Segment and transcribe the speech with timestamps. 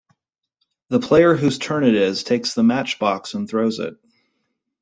[0.89, 3.93] The player whose turn it is takes the matchbox and throws it.